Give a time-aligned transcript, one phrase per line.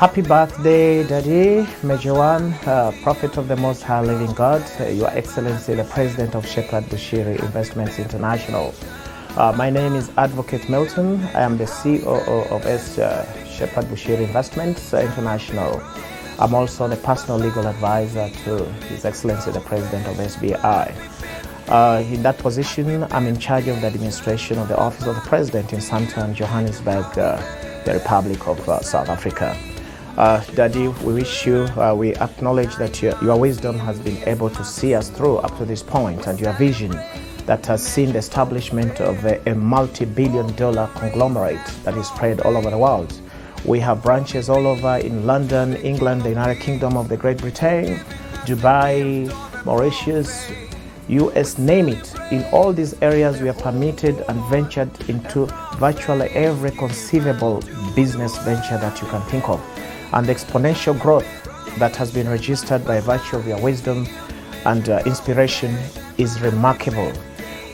[0.00, 5.10] Happy birthday, Daddy, Major One, uh, Prophet of the Most High Living God, uh, Your
[5.10, 8.74] Excellency, the President of Shepherd Bushiri Investments International.
[9.36, 11.22] Uh, my name is Advocate Milton.
[11.34, 12.96] I am the COO of S.
[12.96, 15.82] Uh, Shepherd Bushiri Investments International.
[16.38, 20.94] I'm also the personal legal advisor to His Excellency, the President of SBI.
[21.68, 25.28] Uh, in that position, I'm in charge of the administration of the Office of the
[25.28, 27.36] President in Sandton, Johannesburg, uh,
[27.84, 29.54] the Republic of South Africa.
[30.20, 34.50] Uh, Daddy, we wish you, uh, we acknowledge that your, your wisdom has been able
[34.50, 36.90] to see us through up to this point and your vision
[37.46, 42.42] that has seen the establishment of a, a multi billion dollar conglomerate that is spread
[42.42, 43.18] all over the world.
[43.64, 47.96] We have branches all over in London, England, the United Kingdom of the Great Britain,
[48.44, 49.26] Dubai,
[49.64, 50.52] Mauritius,
[51.08, 52.14] US, name it.
[52.30, 55.46] In all these areas, we are permitted and ventured into
[55.78, 57.62] virtually every conceivable
[57.96, 59.79] business venture that you can think of.
[60.12, 61.26] And the exponential growth
[61.78, 64.06] that has been registered by virtue of your wisdom
[64.64, 65.76] and uh, inspiration
[66.18, 67.12] is remarkable.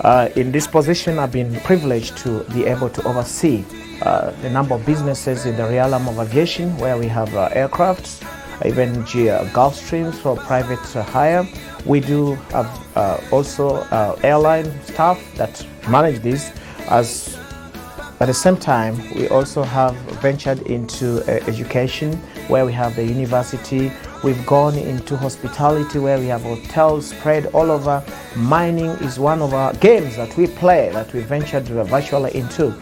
[0.01, 3.65] Uh, in this position, I've been privileged to be able to oversee
[4.03, 8.23] uh, the number of businesses in the realm of aviation where we have uh, aircrafts,
[8.67, 11.49] even G- uh, Gulfstreams for private uh, hire.
[11.87, 13.85] We do have also
[14.23, 16.53] airline staff that manage this
[16.89, 17.39] as
[18.19, 22.17] at the same time, we also have ventured into uh, education
[22.49, 23.93] where we have the university.
[24.25, 28.03] We've gone into hospitality where we have hotels spread all over.
[28.35, 32.75] Mining is one of our games that we play that we ventured virtually into.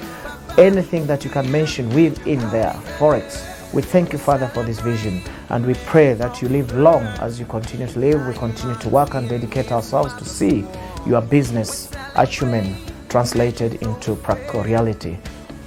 [0.56, 2.72] Anything that you can mention, we're in there.
[2.98, 3.50] Forex.
[3.74, 7.40] We thank you, Father, for this vision, and we pray that you live long as
[7.40, 8.24] you continue to live.
[8.24, 10.64] We continue to work and dedicate ourselves to see
[11.04, 12.76] your business acumen
[13.14, 15.16] translated into practical reality.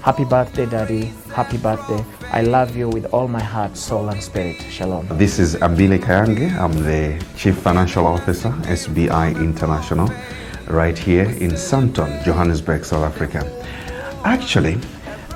[0.02, 1.06] Happy birthday, Daddy.
[1.34, 2.04] Happy birthday.
[2.30, 4.62] I love you with all my heart, soul, and spirit.
[4.70, 5.08] Shalom.
[5.18, 6.52] This is Abile Kayange.
[6.60, 8.50] I'm the Chief Financial Officer,
[8.80, 10.10] SBI International,
[10.68, 13.40] right here in Sandton, Johannesburg, South Africa.
[14.26, 14.76] Actually,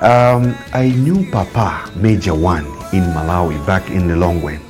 [0.02, 4.60] um, I knew Papa Major One in Malawi back in the Lilongwe.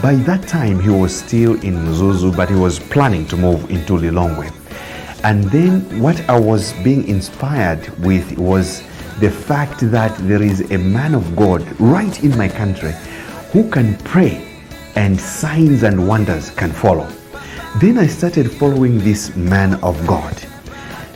[0.00, 3.92] By that time, he was still in Mzuzu, but he was planning to move into
[3.92, 4.57] Lilongwe.
[5.28, 8.80] And then what I was being inspired with was
[9.20, 12.92] the fact that there is a man of God right in my country
[13.52, 14.58] who can pray
[14.96, 17.06] and signs and wonders can follow.
[17.78, 20.34] Then I started following this man of God.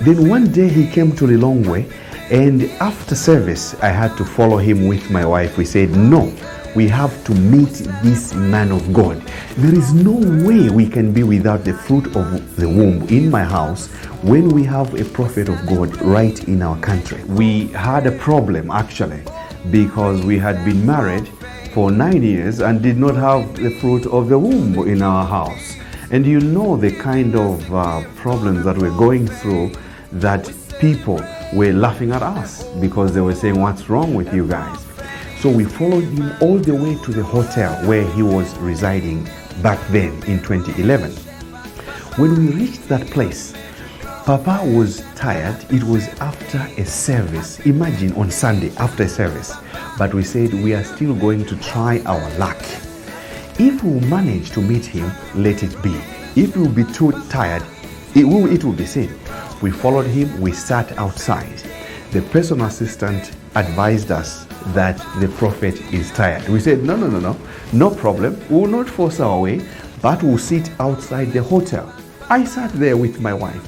[0.01, 1.91] Then one day he came to Lilongwe,
[2.31, 5.57] and after service, I had to follow him with my wife.
[5.57, 6.31] We said, No,
[6.75, 7.73] we have to meet
[8.03, 9.21] this man of God.
[9.57, 10.13] There is no
[10.47, 13.89] way we can be without the fruit of the womb in my house
[14.23, 17.23] when we have a prophet of God right in our country.
[17.25, 19.23] We had a problem actually
[19.71, 21.29] because we had been married
[21.75, 25.77] for nine years and did not have the fruit of the womb in our house.
[26.11, 29.73] And you know the kind of uh, problems that we're going through
[30.13, 31.21] that people
[31.53, 34.92] were laughing at us because they were saying, What's wrong with you guys?
[35.43, 39.25] So we followed him all the way to the hotel where he was residing
[39.61, 41.11] back then in 2011.
[42.17, 43.53] When we reached that place,
[44.25, 45.57] Papa was tired.
[45.69, 47.59] It was after a service.
[47.67, 49.53] Imagine on Sunday after a service.
[49.99, 52.63] But we said we are still going to try our luck.
[53.59, 56.01] If we manage to meet him, let it be.
[56.37, 57.65] If we will be too tired,
[58.15, 59.11] it will, it will be said.
[59.61, 61.61] We followed him, we sat outside.
[62.13, 64.45] The personal assistant advised us
[64.75, 66.47] that the prophet is tired.
[66.47, 67.39] We said, no, no, no, no,
[67.73, 68.39] no problem.
[68.51, 69.67] We will not force our way,
[70.03, 71.91] but we'll sit outside the hotel.
[72.29, 73.67] I sat there with my wife,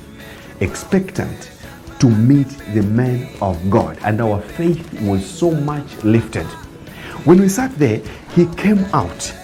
[0.60, 1.52] expectant
[2.00, 6.46] to meet the man of God, and our faith was so much lifted.
[7.24, 8.02] When we sat there,
[8.34, 9.34] he came out,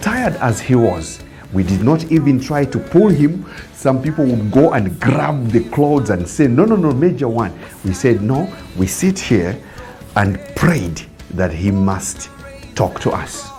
[0.00, 1.22] tired as he was.
[1.52, 3.46] We did not even try to pull him.
[3.72, 7.58] Some people would go and grab the clothes and say, No, no, no, Major One.
[7.84, 9.58] We said, No, we sit here
[10.16, 12.30] and prayed that he must
[12.74, 13.50] talk to us.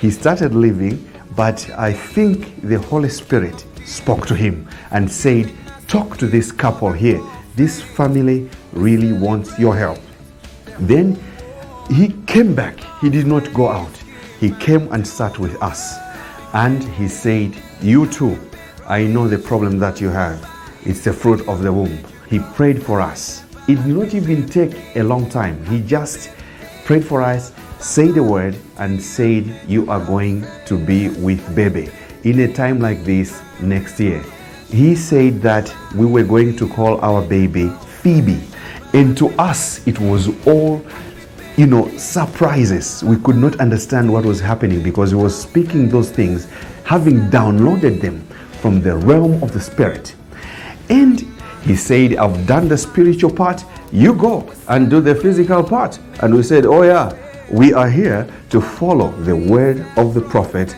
[0.00, 5.52] He started leaving, but I think the Holy Spirit spoke to him and said,
[5.86, 7.22] Talk to this couple here.
[7.54, 9.98] This family really wants your help.
[10.80, 11.20] Then
[11.90, 12.78] he came back.
[13.00, 13.90] He did not go out.
[14.40, 16.07] He came and sat with us.
[16.54, 18.38] And he said, You too,
[18.86, 20.44] I know the problem that you have.
[20.84, 21.98] It's the fruit of the womb.
[22.28, 23.44] He prayed for us.
[23.68, 25.64] It did not even take a long time.
[25.66, 26.30] He just
[26.84, 31.90] prayed for us, said the word, and said, You are going to be with baby
[32.24, 34.24] in a time like this next year.
[34.70, 37.68] He said that we were going to call our baby
[38.02, 38.40] Phoebe.
[38.94, 40.84] And to us, it was all
[41.58, 43.02] you know, surprises.
[43.02, 46.44] We could not understand what was happening because he was speaking those things,
[46.84, 48.24] having downloaded them
[48.60, 50.14] from the realm of the spirit.
[50.88, 51.26] And
[51.62, 55.98] he said, I've done the spiritual part, you go and do the physical part.
[56.22, 57.12] And we said, Oh, yeah,
[57.50, 60.76] we are here to follow the word of the prophet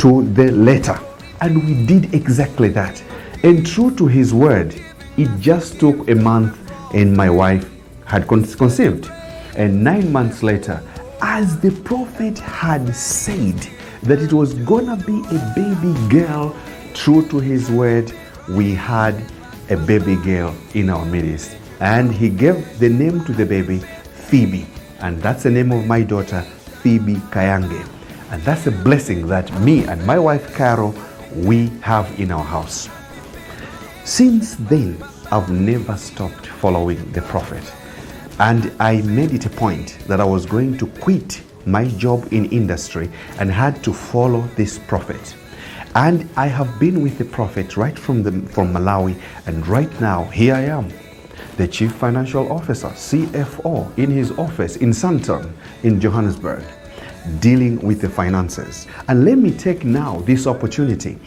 [0.00, 1.00] to the letter.
[1.40, 3.02] And we did exactly that.
[3.42, 4.78] And true to his word,
[5.16, 6.58] it just took a month
[6.94, 7.70] and my wife
[8.04, 9.10] had conceived.
[9.56, 10.82] And nine months later,
[11.22, 13.56] as the prophet had said
[14.02, 16.56] that it was gonna be a baby girl,
[16.94, 18.12] true to his word,
[18.48, 19.22] we had
[19.68, 21.56] a baby girl in our midst.
[21.80, 23.78] And he gave the name to the baby
[24.28, 24.66] Phoebe.
[25.00, 26.42] And that's the name of my daughter,
[26.82, 27.86] Phoebe Kayange.
[28.30, 30.94] And that's a blessing that me and my wife Carol
[31.34, 32.88] we have in our house.
[34.04, 37.62] Since then, I've never stopped following the prophet.
[38.40, 42.46] And I made it a point that I was going to quit my job in
[42.46, 45.36] industry and had to follow this prophet.
[45.94, 50.24] And I have been with the prophet right from, the, from Malawi, and right now,
[50.24, 50.88] here I am,
[51.58, 55.52] the Chief Financial Officer, CFO, in his office in Sandton
[55.82, 56.64] in Johannesburg,
[57.40, 58.86] dealing with the finances.
[59.08, 61.18] And let me take now this opportunity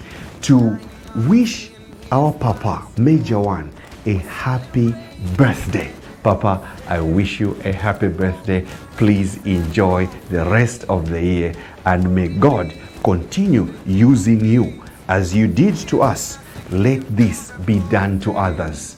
[0.41, 0.79] to
[1.27, 1.69] wish
[2.11, 3.71] our Papa, Major One,
[4.07, 4.95] a happy
[5.37, 5.93] birthday.
[6.23, 8.63] Papa, I wish you a happy birthday.
[8.97, 11.55] Please enjoy the rest of the year
[11.85, 12.71] and may God
[13.03, 16.37] continue using you as you did to us.
[16.69, 18.97] Let this be done to others.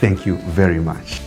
[0.00, 1.20] Thank you very much.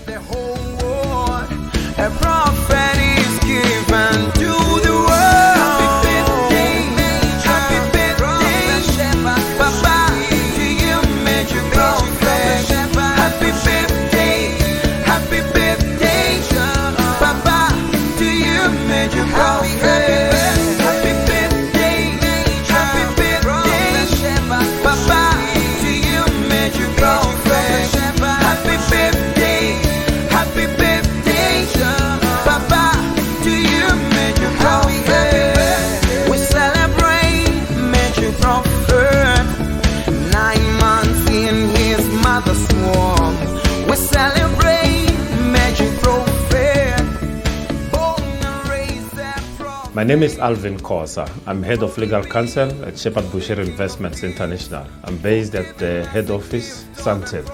[50.01, 51.29] My name is Alvin Kosa.
[51.45, 54.87] I'm head of legal counsel at Shepherd Bushiri Investments International.
[55.03, 57.45] I'm based at the head office, Sandton.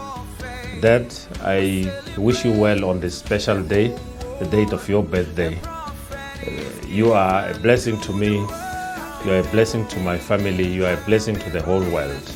[0.80, 3.90] Dad, I wish you well on this special day,
[4.40, 5.60] the date of your birthday.
[5.60, 8.36] Uh, you are a blessing to me.
[8.38, 10.68] You are a blessing to my family.
[10.68, 12.32] You are a blessing to the whole world.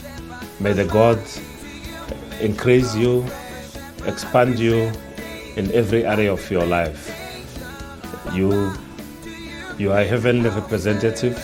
[0.60, 1.22] May the God
[2.42, 3.26] increase you,
[4.06, 4.92] expand you
[5.56, 7.16] in every area of your life.
[8.34, 8.74] You
[9.82, 11.36] you are a heavenly representative.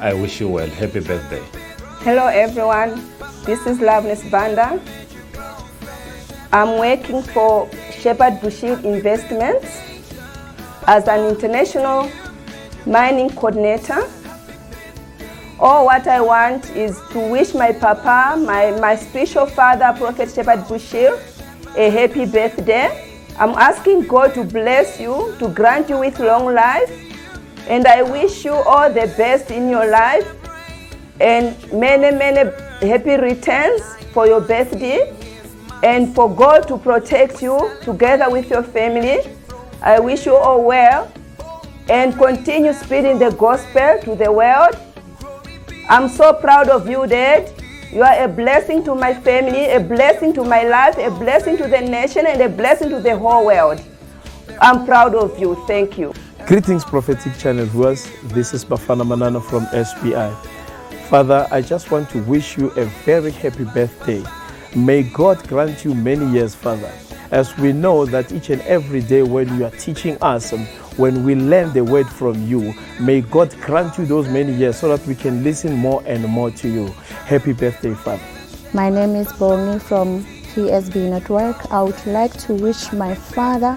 [0.00, 0.66] I wish you well.
[0.66, 1.42] Happy birthday.
[2.00, 3.06] Hello, everyone.
[3.44, 4.80] This is Loveness Banda.
[6.52, 9.78] I'm working for Shepherd Bushiri Investments
[10.86, 12.10] as an international
[12.86, 14.08] mining coordinator.
[15.60, 20.60] All what I want is to wish my papa, my, my spiritual father, Prophet Shepherd
[20.60, 21.20] Bushiri,
[21.76, 23.01] a happy birthday.
[23.38, 26.90] I'm asking God to bless you, to grant you with long life,
[27.68, 30.28] and I wish you all the best in your life
[31.20, 32.50] and many, many
[32.86, 35.16] happy returns for your birthday
[35.82, 39.20] and for God to protect you together with your family.
[39.80, 41.10] I wish you all well
[41.88, 44.76] and continue spreading the gospel to the world.
[45.88, 47.61] I'm so proud of you, Dad.
[47.92, 51.64] You are a blessing to my family, a blessing to my life, a blessing to
[51.68, 53.82] the nation, and a blessing to the whole world.
[54.62, 55.62] I'm proud of you.
[55.66, 56.14] Thank you.
[56.46, 58.08] Greetings, Prophetic Channel viewers.
[58.32, 60.34] This is Bafana Manana from SBI.
[61.10, 64.24] Father, I just want to wish you a very happy birthday.
[64.74, 66.90] May God grant you many years, Father.
[67.30, 71.24] As we know that each and every day when you are teaching us, and when
[71.24, 75.06] we learn the word from you, may God grant you those many years so that
[75.06, 76.86] we can listen more and more to you.
[77.26, 78.22] Happy birthday, Father.
[78.74, 81.70] My name is Bongi from PSB Network.
[81.72, 83.76] I would like to wish my father,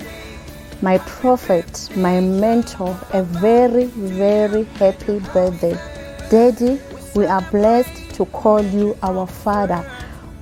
[0.82, 5.74] my prophet, my mentor a very, very happy birthday.
[6.30, 6.82] Daddy,
[7.16, 9.90] we are blessed to call you our father.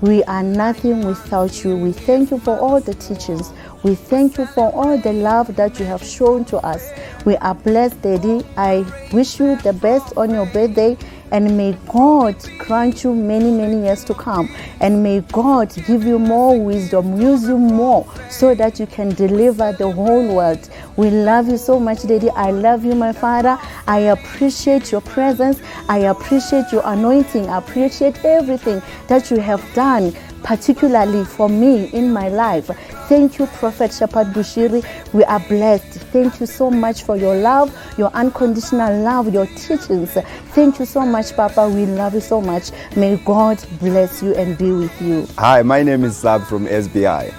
[0.02, 1.78] We are nothing without you.
[1.78, 3.54] We thank you for all the teachings.
[3.84, 6.90] We thank you for all the love that you have shown to us.
[7.26, 8.46] We are blessed, Daddy.
[8.56, 10.98] I wish you the best on your birthday
[11.34, 14.48] And may God grant you many, many years to come.
[14.80, 19.74] And may God give you more wisdom, use you more so that you can deliver
[19.74, 20.70] the whole world.
[20.96, 22.30] We love you so much, Daddy.
[22.30, 23.58] I love you, my Father.
[23.88, 25.60] I appreciate your presence.
[25.90, 27.50] I appreciate your anointing.
[27.50, 30.14] I appreciate everything that you have done
[30.44, 32.70] particularly for me in my life.
[33.10, 34.84] Thank you, Prophet Shepherd Bushiri.
[35.14, 36.00] We are blessed.
[36.12, 40.12] Thank you so much for your love, your unconditional love, your teachings.
[40.56, 41.68] Thank you so much, Papa.
[41.68, 42.72] We love you so much.
[42.96, 45.28] May God bless you and be with you.
[45.38, 47.34] Hi, my name is Sab from SBI.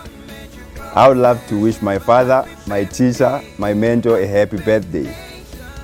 [0.94, 5.12] I would love to wish my father, my teacher, my mentor a happy birthday.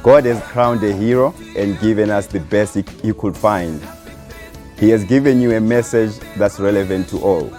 [0.02, 3.82] God has crowned a hero and given us the best he, could find.
[4.78, 7.50] He has given you a message that's relevant to all,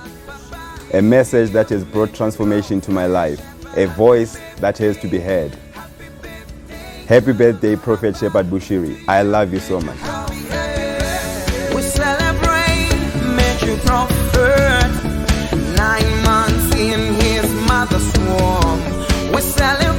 [0.94, 3.40] a message that has brought transformation to my life,
[3.78, 5.56] a voice that has to be heard.
[7.08, 9.02] Happy birthday, Prophet Shepherd Bushiri.
[9.08, 9.98] I love you so much.
[11.74, 12.90] We celebrate
[13.86, 14.92] Prophet,
[15.78, 19.34] nine months in his mother's womb.
[19.34, 19.91] We celebrate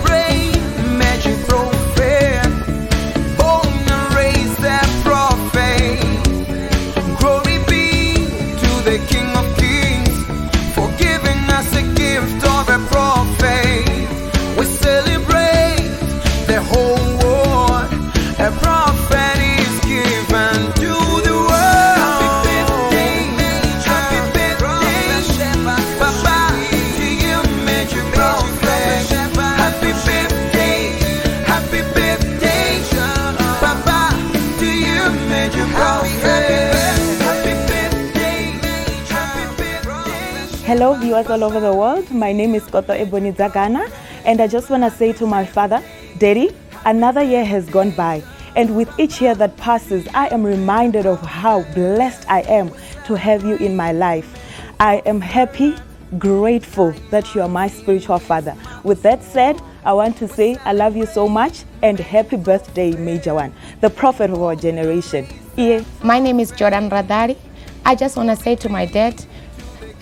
[41.42, 42.08] all over the world.
[42.12, 43.90] My name is Koto Ebony Zagana,
[44.24, 45.82] and I just want to say to my father,
[46.18, 48.22] Daddy, another year has gone by,
[48.54, 52.70] and with each year that passes, I am reminded of how blessed I am
[53.06, 54.38] to have you in my life.
[54.78, 55.76] I am happy,
[56.16, 58.56] grateful that you are my spiritual father.
[58.84, 62.92] With that said, I want to say I love you so much and happy birthday,
[62.92, 65.26] Major One, the prophet of our generation.
[65.56, 65.82] Yeah.
[66.04, 67.36] My name is Jordan Radari.
[67.84, 69.24] I just want to say to my dad,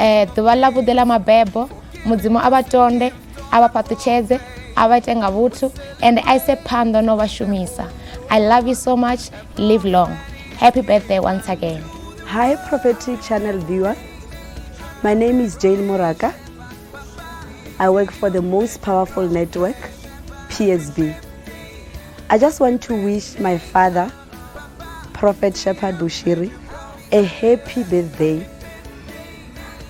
[0.01, 0.55] eh, ḽa
[0.99, 1.69] ḽa mabebo
[2.05, 3.13] mudzimu a vha tonde
[3.53, 3.69] a vha
[4.77, 5.71] a vha ite nga vhuthu
[6.03, 7.85] and a ise phanḓa no vha shumisa
[8.31, 10.13] i love you so much live long
[10.59, 11.83] happy birthday once again
[12.31, 13.97] Hi, Prophetic Channel viewer.
[15.03, 16.33] My name is Jane Moraka.
[17.81, 19.75] I work for the most powerful network,
[20.49, 21.13] PSB.
[22.29, 24.13] I just want to wish my father,
[25.13, 26.53] Prophet Shepherd Bushiri,
[27.11, 28.47] a happy birthday.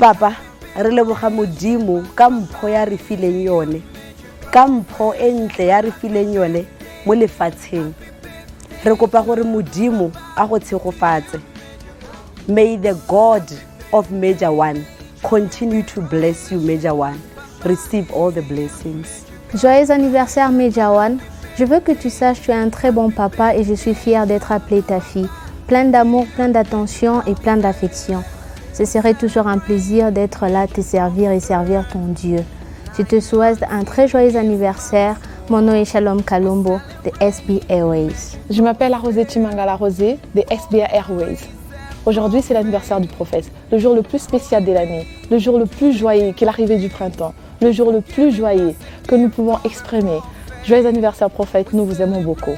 [0.00, 0.35] Papa,
[0.76, 3.83] re leboga modimo ka mpho ya re fileng yone
[4.50, 6.64] ka mpho e ntle ya re fileng yone
[7.04, 7.92] mo lefatsheng
[8.85, 11.38] re kopa gore modimo a go tshegofatse
[12.49, 13.45] May the God
[13.92, 14.87] of Major One
[15.23, 17.21] continue to bless you, Major One.
[17.64, 19.26] Receive all the blessings.
[19.54, 21.21] Joyeux anniversaire Major One.
[21.59, 24.26] Je veux que tu saches tu es un très bon papa et je suis fière
[24.26, 25.28] d'être appelée ta fille.
[25.66, 28.25] Plein d'amour, plein d'attention et plein d'affection.
[28.81, 32.39] Ce serait toujours un plaisir d'être là, te servir et servir ton Dieu.
[32.97, 35.21] Je te souhaite un très joyeux anniversaire.
[35.51, 38.39] Mon nom est Shalom Kalumbo de SB Airways.
[38.49, 41.41] Je m'appelle Arosé Chimangala Rosé des SBA Airways.
[42.07, 45.67] Aujourd'hui, c'est l'anniversaire du prophète, le jour le plus spécial de l'année, le jour le
[45.67, 48.73] plus joyeux qu'est l'arrivée du printemps, le jour le plus joyeux
[49.07, 50.21] que nous pouvons exprimer.
[50.65, 52.57] Joyeux anniversaire prophète, nous vous aimons beaucoup.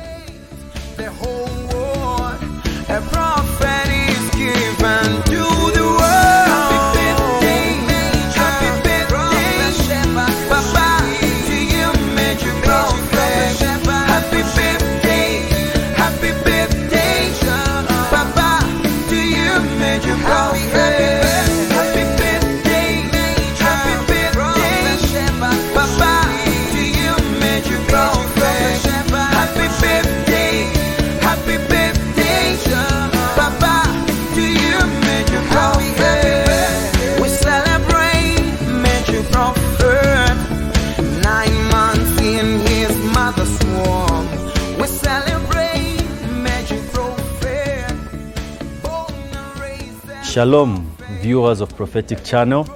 [50.33, 52.67] Shalom, viewers of Prophetic Channel.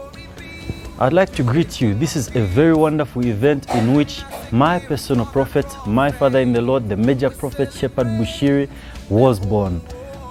[0.98, 1.94] I'd like to greet you.
[1.94, 4.20] This is a very wonderful event in which
[4.52, 8.68] my personal prophet, my father in the Lord, the major prophet Shepherd Bushiri,
[9.08, 9.80] was born.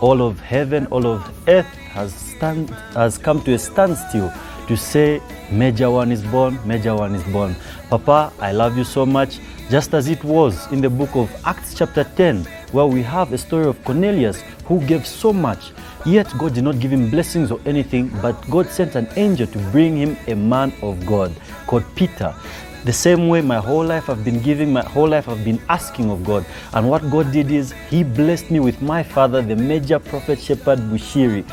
[0.02, 1.66] All of heaven, all of earth
[1.96, 4.32] has, stand, has come to a standstill
[4.68, 5.20] to say,
[5.52, 7.56] Major one is born, Major one is born.
[7.90, 9.40] Papa, I love you so much,
[9.72, 13.38] just as it was in the book of Acts, chapter 10, where we have a
[13.40, 15.72] story of Cornelius who gave so much,
[16.06, 19.60] yet God did not give him blessings or anything, but God sent an angel to
[19.72, 21.36] bring him a man of God
[21.68, 22.34] called Peter.
[22.86, 26.12] The same way my whole life I've been giving, my whole life I've been asking
[26.12, 26.46] of God.
[26.74, 30.78] And what God did is He blessed me with my father, the major prophet Shepherd
[30.78, 31.44] Bushiri,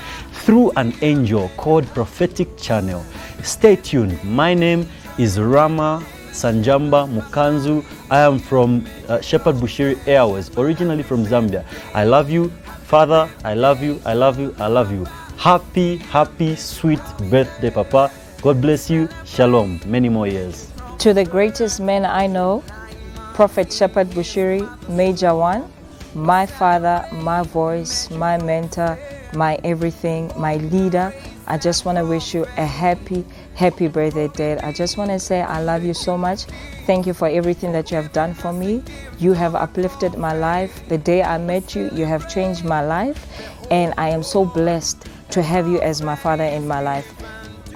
[0.44, 3.02] through an angel called Prophetic Channel.
[3.42, 4.22] Stay tuned.
[4.22, 7.82] My name is Rama Sanjamba Mukanzu.
[8.10, 11.64] I am from uh, Shepherd Bushiri Airways, originally from Zambia.
[11.94, 12.52] I love you,
[12.92, 13.26] Father.
[13.42, 13.98] I love you.
[14.04, 14.54] I love you.
[14.58, 15.06] I love you.
[15.38, 18.12] Happy, happy, sweet birthday, Papa.
[18.42, 19.08] God bless you.
[19.24, 19.80] Shalom.
[19.86, 20.70] Many more years.
[20.98, 22.62] To the greatest man I know,
[23.32, 25.72] Prophet Shepherd Bushiri, Major One,
[26.14, 28.98] my father, my voice, my mentor,
[29.32, 31.14] my everything, my leader.
[31.46, 34.58] I just want to wish you a happy, happy birthday, Dad.
[34.58, 36.44] I just want to say I love you so much.
[36.86, 38.82] Thank you for everything that you have done for me.
[39.18, 40.88] You have uplifted my life.
[40.88, 43.26] The day I met you, you have changed my life.
[43.70, 47.12] And I am so blessed to have you as my father in my life.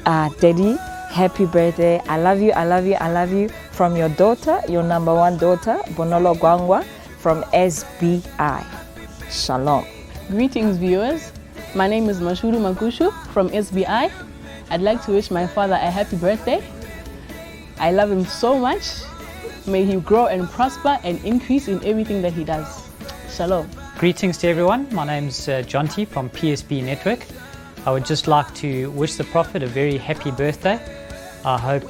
[0.04, 0.76] Uh, Daddy,
[1.10, 1.98] happy birthday.
[2.08, 3.48] I love you, I love you, I love you.
[3.72, 6.84] From your daughter, your number one daughter, Bonolo Gwangwa,
[7.18, 8.64] from SBI.
[9.30, 9.84] Shalom.
[10.28, 11.32] Greetings, viewers.
[11.74, 14.10] My name is Mashuru Makushu from SBI.
[14.70, 16.62] I'd like to wish my father a happy birthday.
[17.78, 19.02] I love him so much.
[19.66, 22.88] May he grow and prosper and increase in everything that he does.
[23.30, 23.68] Shalom.
[23.98, 24.86] Greetings to everyone.
[24.94, 27.26] My name's uh, John T from PSB Network.
[27.84, 30.80] I would just like to wish the Prophet a very happy birthday.
[31.44, 31.84] I hope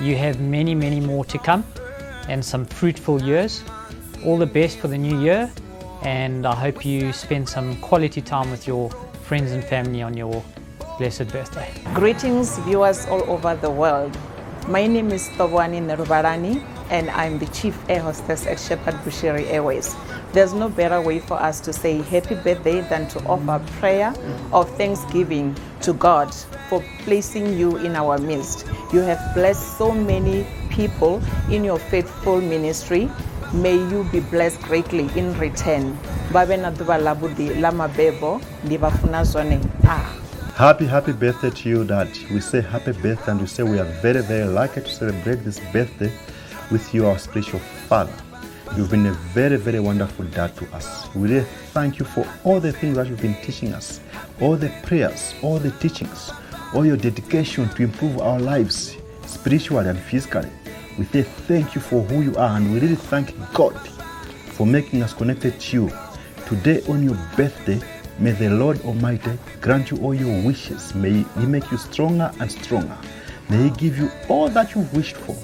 [0.00, 1.64] you have many, many more to come
[2.28, 3.64] and some fruitful years.
[4.24, 5.50] All the best for the new year,
[6.02, 8.90] and I hope you spend some quality time with your
[9.22, 10.42] friends and family on your
[10.98, 11.72] blessed birthday.
[11.94, 14.16] Greetings, viewers all over the world.
[14.68, 19.96] My name is Tobwani Nerubarani, and I'm the Chief Air Hostess at Shepherd Bushiri Airways.
[20.32, 24.12] There's no better way for us to say happy birthday than to offer prayer
[24.52, 26.34] of thanksgiving to God
[26.68, 28.66] for placing you in our midst.
[28.92, 33.10] You have blessed so many people in your faithful ministry.
[33.52, 35.98] May you be blessed greatly in return.
[36.32, 39.60] Babe na duba labudi lama bebo ndibafuna zone.
[39.86, 40.04] Ah.
[40.54, 42.08] Happy, happy birthday to you, Dad.
[42.30, 45.60] We say happy birthday and we say we are very, very lucky to celebrate this
[45.72, 46.12] birthday
[46.70, 48.12] with you, our spiritual father.
[48.76, 51.08] You've been a very, very wonderful dad to us.
[51.14, 54.00] We really thank you for all the things that you've been teaching us,
[54.42, 56.30] all the prayers, all the teachings,
[56.74, 60.50] all your dedication to improve our lives spiritually and physically.
[60.98, 63.78] We say thank you for who you are and we really thank God
[64.56, 65.92] for making us connected to you.
[66.46, 67.80] Today on your birthday,
[68.18, 70.96] may the Lord Almighty grant you all your wishes.
[70.96, 72.98] May He make you stronger and stronger.
[73.48, 75.36] May He give you all that you've wished for,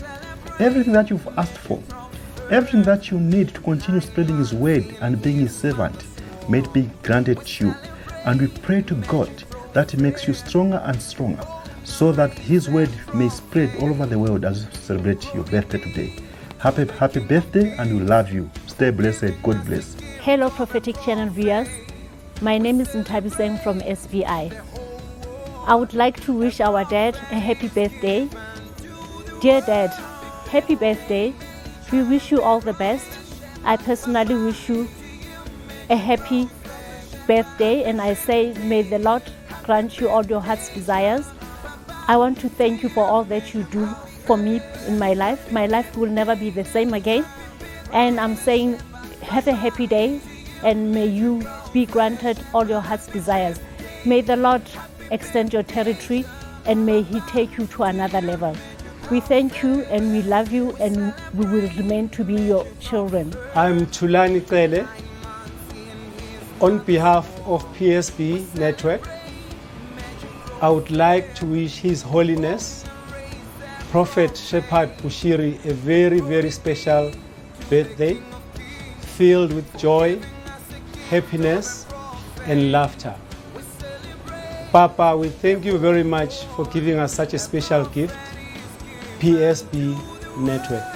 [0.59, 1.81] everything that you've asked for,
[2.51, 5.95] everything that you need to continue spreading His word and being His servant.
[6.49, 7.75] May it be granted to you.
[8.25, 9.31] And we pray to God
[9.73, 11.47] that He makes you stronger and stronger
[11.85, 15.79] so that His word may spread all over the world as you celebrate your birthday
[15.79, 16.16] today.
[16.59, 18.51] Happy, happy birthday, and we love you.
[18.66, 19.35] Stay blessed.
[19.42, 19.94] God bless.
[20.20, 21.68] Hello, Prophetic Channel viewers.
[22.40, 24.53] My name is Ntabi Seng from SBI.
[25.66, 28.29] I would like to wish our dad a happy birthday.
[29.40, 29.90] Dear dad,
[30.49, 31.35] happy birthday.
[31.92, 33.07] We wish you all the best.
[33.64, 34.88] I personally wish you
[35.90, 36.49] a happy
[37.27, 39.23] birthday and I say may the Lord
[39.62, 41.27] grant you all your heart's desires.
[42.07, 43.87] I want to thank you for all that you do
[44.27, 45.51] for me in my life.
[45.51, 47.25] My life will never be the same again.
[47.93, 48.79] And I'm saying
[49.23, 50.21] have a happy day
[50.62, 53.59] and may you be granted all your heart's desires.
[54.05, 54.61] May the Lord
[55.11, 56.27] extend your territory
[56.67, 58.55] and may He take you to another level.
[59.11, 63.35] We thank you and we love you and we will remain to be your children.
[63.55, 64.87] I'm Tulani Kele
[66.61, 69.13] on behalf of PSB Network.
[70.64, 72.87] I would like to wish His Holiness
[73.90, 77.12] Prophet Shepherd Bushiri a very, very special
[77.68, 78.16] birthday
[79.18, 80.18] filled with joy,
[81.11, 81.85] happiness,
[82.46, 83.14] and laughter.
[84.72, 88.16] Papa, we thank you very much for giving us such a special gift,
[89.20, 89.94] PSB
[90.38, 90.88] Network.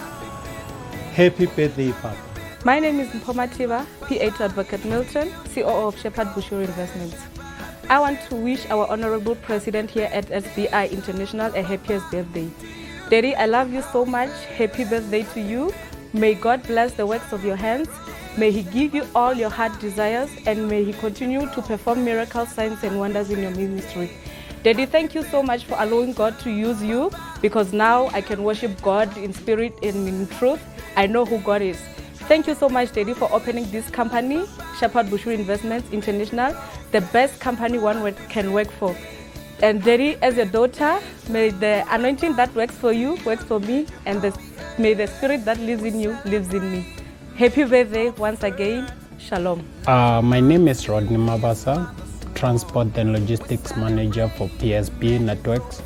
[1.13, 2.17] Happy birthday, Papa.
[2.65, 7.38] My name is Mpomatiba, PA to Advocate Milton, COO of Shepherd Bushiri Investments.
[7.91, 12.51] I want to wish our Honorable President here at SBI International a happiest birthday.
[13.09, 14.29] Daddy, I love you so much.
[14.45, 15.73] Happy birthday to you.
[16.13, 17.89] May God bless the works of your hands.
[18.37, 22.45] May He give you all your heart desires and may He continue to perform miracle
[22.45, 24.11] signs and wonders in your ministry.
[24.63, 28.45] Daddy, thank you so much for allowing God to use you because now I can
[28.45, 30.61] worship God in spirit and in truth.
[30.95, 31.81] I know who God is.
[32.29, 34.45] Thank you so much, Daddy, for opening this company,
[34.79, 36.55] Shepherd Bushiri Investments International,
[36.93, 38.97] the best company one can work for.
[39.61, 43.87] And Daddy, as a daughter, may the anointing that works for you works for me,
[44.07, 44.39] and the,
[44.79, 46.87] may the spirit that lives in you lives in me.
[47.37, 48.93] Happy birthday once again.
[49.19, 49.67] Shalom.
[49.87, 51.93] Uh, my name is Rodney Mabasa,
[52.35, 55.83] Transport and Logistics Manager for PSB Networks.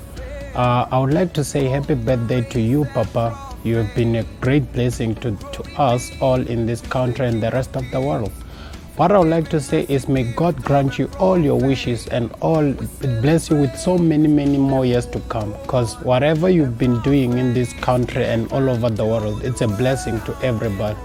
[0.55, 3.57] Uh, I would like to say happy birthday to you, Papa.
[3.65, 7.51] You have been a great blessing to, to us all in this country and the
[7.53, 8.33] rest of the world.
[8.97, 12.31] What I would like to say is, may God grant you all your wishes and
[12.43, 12.75] all
[13.23, 15.53] bless you with so many, many more years to come.
[15.63, 19.67] Because whatever you've been doing in this country and all over the world, it's a
[19.67, 20.99] blessing to everybody.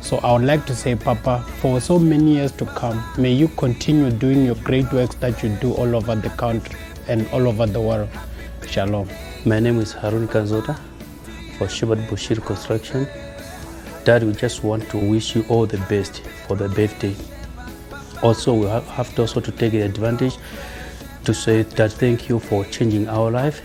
[0.00, 3.46] So I would like to say, Papa, for so many years to come, may you
[3.46, 7.66] continue doing your great works that you do all over the country and all over
[7.66, 8.08] the world.
[8.66, 9.08] Shalom.
[9.46, 10.76] My name is Harun Kanzota
[11.56, 13.06] for Shepherd Bushiri Construction.
[14.04, 17.14] Dad, we just want to wish you all the best for the birthday.
[18.22, 20.36] Also, we have, to also to take advantage
[21.24, 23.60] to say that thank you for changing our life.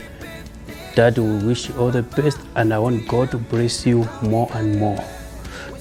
[0.96, 4.48] Dad, we wish you all the best, and I want God to bless you more
[4.54, 4.98] and more.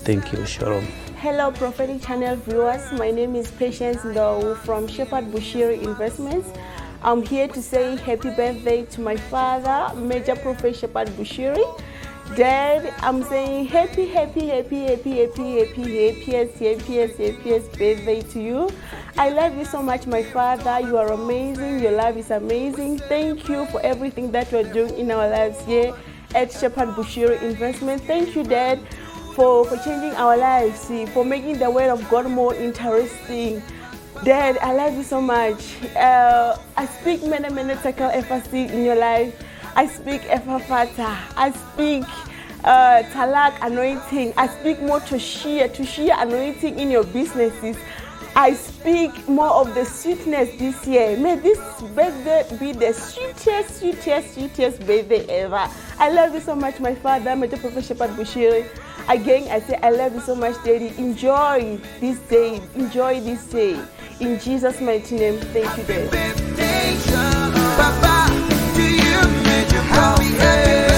[0.06, 0.86] Thank you, Shalom.
[1.18, 2.90] Hello, Prophetic Channel viewers.
[2.92, 6.48] My name is Patience Ndou from Shepherd Bushiri Investments.
[7.02, 11.62] I'm here to say happy birthday to my father, Major Prophet Shepherd Bushiri.
[12.36, 18.70] Dad, I'm saying happy, happy, happy, happy, happy, happy, happiest, happiest, happiest birthday to you.
[19.18, 20.80] I love you so much, my father.
[20.80, 21.80] You are amazing.
[21.80, 23.00] Your love is amazing.
[23.00, 25.94] Thank you for everything that you're doing in our lives here
[26.34, 28.00] at Shepherd Bushiri Investment.
[28.04, 28.80] Thank you, Dad,
[29.34, 33.62] for, for changing our lives, for making the word of God more interesting.
[34.24, 35.82] Dad, I love you so much.
[35.96, 39.34] Uh, I speak many, many tackle FSC in your life.
[39.74, 41.16] I speak Efafata.
[41.36, 42.04] I speak
[42.64, 44.32] uh, Talak anointing.
[44.36, 47.76] I speak more Toshia, Toshia anointing in your businesses.
[48.34, 51.16] I speak more of the sweetness this year.
[51.18, 51.58] May this
[51.94, 55.68] birthday be the sweetest, sweetest, sweetest birthday ever.
[55.98, 58.66] I love you so much, my father, Major Prophet Shepherd Bushiri.
[59.08, 60.94] Again, I say I love you so much, Daddy.
[60.96, 62.62] Enjoy this day.
[62.74, 63.78] Enjoy this day.
[64.20, 66.08] In Jesus' mighty name, thank you, Daddy
[69.92, 70.91] how we hate.